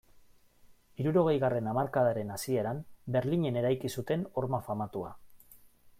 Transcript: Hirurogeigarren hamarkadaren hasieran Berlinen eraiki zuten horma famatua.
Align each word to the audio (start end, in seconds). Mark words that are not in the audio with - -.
Hirurogeigarren 1.01 1.69
hamarkadaren 1.73 2.33
hasieran 2.37 2.81
Berlinen 3.17 3.63
eraiki 3.65 3.95
zuten 3.97 4.25
horma 4.43 4.65
famatua. 4.71 5.17